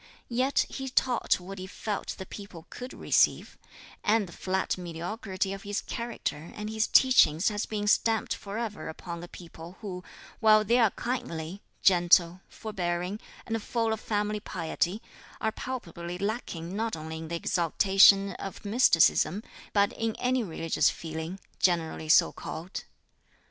Yet 0.29 0.65
he 0.67 0.89
taught 0.89 1.39
what 1.39 1.59
he 1.59 1.67
felt 1.67 2.15
the 2.17 2.25
people 2.25 2.65
could 2.71 2.91
receive, 2.91 3.55
and 4.03 4.25
the 4.25 4.31
flat 4.33 4.75
mediocrity 4.75 5.53
of 5.53 5.61
his 5.61 5.81
character 5.81 6.51
and 6.55 6.71
his 6.71 6.87
teachings 6.87 7.49
has 7.49 7.67
been 7.67 7.85
stamped 7.85 8.33
forever 8.33 8.89
upon 8.89 9.21
a 9.23 9.27
people 9.27 9.77
who, 9.81 10.03
while 10.39 10.63
they 10.63 10.79
are 10.79 10.89
kindly, 10.89 11.61
gentle, 11.83 12.41
forbearing, 12.49 13.19
and 13.45 13.61
full 13.61 13.93
of 13.93 13.99
family 14.01 14.39
piety, 14.39 15.03
are 15.39 15.51
palpably 15.51 16.17
lacking 16.17 16.75
not 16.75 16.95
only 16.95 17.19
in 17.19 17.27
the 17.27 17.35
exaltation 17.35 18.31
of 18.39 18.65
Mysticism, 18.65 19.43
but 19.71 19.93
in 19.93 20.15
any 20.15 20.41
religious 20.43 20.89
feeling, 20.89 21.39
generally 21.59 22.09
so 22.09 22.31
called. 22.31 22.85